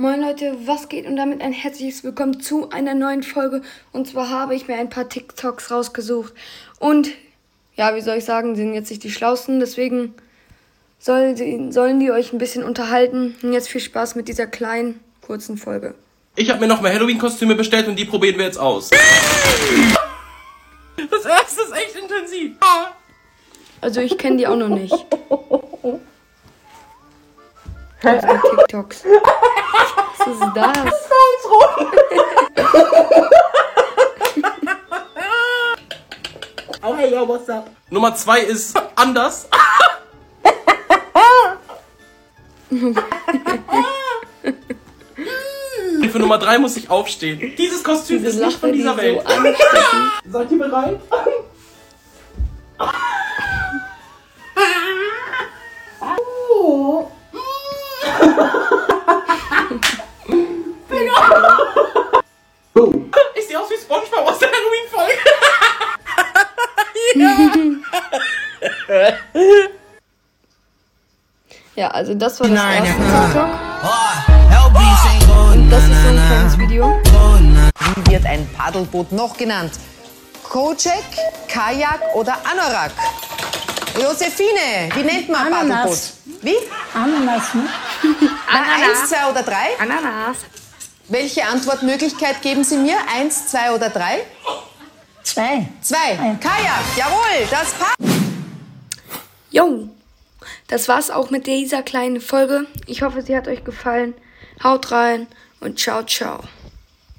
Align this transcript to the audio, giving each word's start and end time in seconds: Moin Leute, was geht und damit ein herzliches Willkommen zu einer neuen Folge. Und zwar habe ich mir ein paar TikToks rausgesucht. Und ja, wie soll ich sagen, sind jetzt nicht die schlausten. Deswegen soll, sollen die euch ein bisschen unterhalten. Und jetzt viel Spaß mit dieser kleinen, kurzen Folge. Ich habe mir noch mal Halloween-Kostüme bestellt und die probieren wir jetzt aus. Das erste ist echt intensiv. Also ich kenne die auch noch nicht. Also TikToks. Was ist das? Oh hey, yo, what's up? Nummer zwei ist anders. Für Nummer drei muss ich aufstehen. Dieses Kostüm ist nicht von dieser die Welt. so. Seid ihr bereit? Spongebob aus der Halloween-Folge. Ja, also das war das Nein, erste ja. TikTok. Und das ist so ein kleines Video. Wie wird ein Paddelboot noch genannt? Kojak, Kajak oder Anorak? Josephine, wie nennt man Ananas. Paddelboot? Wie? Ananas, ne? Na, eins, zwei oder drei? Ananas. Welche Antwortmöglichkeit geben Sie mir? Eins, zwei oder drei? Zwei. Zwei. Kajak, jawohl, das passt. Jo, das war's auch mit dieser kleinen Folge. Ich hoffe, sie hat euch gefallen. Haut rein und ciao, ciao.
Moin 0.00 0.22
Leute, 0.22 0.56
was 0.64 0.88
geht 0.88 1.04
und 1.04 1.16
damit 1.16 1.42
ein 1.42 1.52
herzliches 1.52 2.02
Willkommen 2.04 2.40
zu 2.40 2.70
einer 2.70 2.94
neuen 2.94 3.22
Folge. 3.22 3.60
Und 3.92 4.08
zwar 4.08 4.30
habe 4.30 4.54
ich 4.54 4.66
mir 4.66 4.76
ein 4.76 4.88
paar 4.88 5.10
TikToks 5.10 5.70
rausgesucht. 5.70 6.32
Und 6.78 7.10
ja, 7.76 7.94
wie 7.94 8.00
soll 8.00 8.16
ich 8.16 8.24
sagen, 8.24 8.56
sind 8.56 8.72
jetzt 8.72 8.88
nicht 8.88 9.04
die 9.04 9.10
schlausten. 9.10 9.60
Deswegen 9.60 10.14
soll, 10.98 11.36
sollen 11.70 12.00
die 12.00 12.10
euch 12.10 12.32
ein 12.32 12.38
bisschen 12.38 12.64
unterhalten. 12.64 13.36
Und 13.42 13.52
jetzt 13.52 13.68
viel 13.68 13.82
Spaß 13.82 14.14
mit 14.14 14.26
dieser 14.26 14.46
kleinen, 14.46 15.00
kurzen 15.20 15.58
Folge. 15.58 15.94
Ich 16.34 16.48
habe 16.48 16.60
mir 16.60 16.66
noch 16.66 16.80
mal 16.80 16.90
Halloween-Kostüme 16.90 17.54
bestellt 17.54 17.86
und 17.86 17.96
die 17.96 18.06
probieren 18.06 18.38
wir 18.38 18.46
jetzt 18.46 18.58
aus. 18.58 18.88
Das 20.96 21.26
erste 21.26 21.60
ist 21.60 21.72
echt 21.74 21.96
intensiv. 21.96 22.52
Also 23.82 24.00
ich 24.00 24.16
kenne 24.16 24.38
die 24.38 24.46
auch 24.46 24.56
noch 24.56 24.70
nicht. 24.70 24.94
Also 28.02 28.28
TikToks. 28.56 29.04
Was 30.30 30.46
ist 30.46 30.56
das? 30.56 30.76
Oh 36.82 36.94
hey, 36.96 37.12
yo, 37.12 37.28
what's 37.28 37.46
up? 37.50 37.68
Nummer 37.90 38.14
zwei 38.14 38.40
ist 38.40 38.74
anders. 38.96 39.46
Für 46.10 46.18
Nummer 46.18 46.38
drei 46.38 46.58
muss 46.58 46.76
ich 46.78 46.88
aufstehen. 46.88 47.54
Dieses 47.58 47.84
Kostüm 47.84 48.24
ist 48.24 48.40
nicht 48.40 48.58
von 48.58 48.72
dieser 48.72 48.94
die 48.94 49.02
Welt. 49.02 49.22
so. 49.28 50.30
Seid 50.30 50.50
ihr 50.52 50.58
bereit? 50.58 51.00
Spongebob 63.90 64.24
aus 64.24 64.38
der 64.38 64.48
Halloween-Folge. 64.52 65.14
Ja, 71.76 71.88
also 71.88 72.14
das 72.14 72.40
war 72.40 72.48
das 72.48 72.56
Nein, 72.58 72.84
erste 72.84 73.02
ja. 73.02 73.24
TikTok. 73.24 73.48
Und 75.54 75.70
das 75.70 75.84
ist 75.84 76.02
so 76.02 76.08
ein 76.08 76.26
kleines 76.26 76.58
Video. 76.58 77.00
Wie 77.94 78.06
wird 78.12 78.26
ein 78.26 78.46
Paddelboot 78.56 79.12
noch 79.12 79.36
genannt? 79.36 79.72
Kojak, 80.42 81.04
Kajak 81.48 82.00
oder 82.14 82.36
Anorak? 82.44 82.90
Josephine, 83.94 84.90
wie 84.94 85.02
nennt 85.02 85.28
man 85.30 85.46
Ananas. 85.46 86.16
Paddelboot? 86.26 86.42
Wie? 86.42 86.56
Ananas, 86.92 87.54
ne? 87.54 87.68
Na, 88.52 88.62
eins, 88.74 89.08
zwei 89.08 89.30
oder 89.30 89.42
drei? 89.42 89.78
Ananas. 89.80 90.38
Welche 91.10 91.44
Antwortmöglichkeit 91.44 92.40
geben 92.40 92.62
Sie 92.62 92.76
mir? 92.76 92.96
Eins, 93.12 93.48
zwei 93.48 93.72
oder 93.74 93.90
drei? 93.90 94.20
Zwei. 95.24 95.66
Zwei. 95.82 96.14
Kajak, 96.40 96.84
jawohl, 96.96 97.48
das 97.50 97.72
passt. 97.72 97.96
Jo, 99.50 99.88
das 100.68 100.86
war's 100.86 101.10
auch 101.10 101.30
mit 101.30 101.48
dieser 101.48 101.82
kleinen 101.82 102.20
Folge. 102.20 102.66
Ich 102.86 103.02
hoffe, 103.02 103.22
sie 103.22 103.36
hat 103.36 103.48
euch 103.48 103.64
gefallen. 103.64 104.14
Haut 104.62 104.92
rein 104.92 105.26
und 105.58 105.80
ciao, 105.80 106.04
ciao. 106.04 106.44